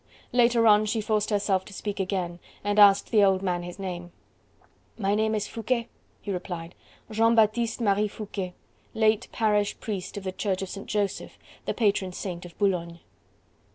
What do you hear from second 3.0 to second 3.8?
the old man his